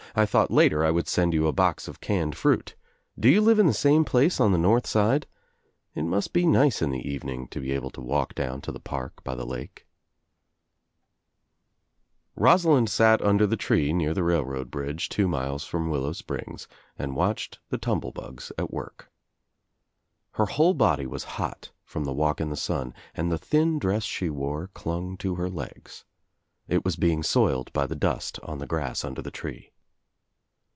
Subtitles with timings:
[0.13, 2.75] I thought later I would send you a box of canned fruit.
[3.17, 5.25] Do you live in the same place on the North Side?
[5.95, 8.79] It must be nice in the evening to be able to walk down to the
[8.81, 9.87] park by the lake."
[12.33, 15.07] 174 THE TRIUMPH OF THE EGG Rosalind sat under the tree near the railroad bridge
[15.07, 16.67] two miles from Willow Springs
[16.99, 19.05] and watched the tumble bugs at worlt.
[20.31, 24.03] Her whole body was hot from the wallc in the sun and the thin dress
[24.03, 26.03] she wore clung to her legs.
[26.67, 29.69] It was being soiled by the dust on the grass under the tree.